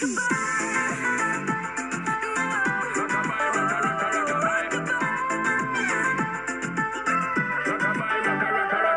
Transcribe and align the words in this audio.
Goodbye. 0.00 0.23